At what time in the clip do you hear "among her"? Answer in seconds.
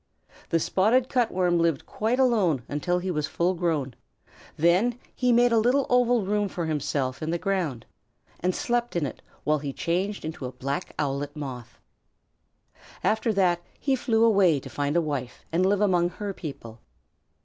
15.81-16.33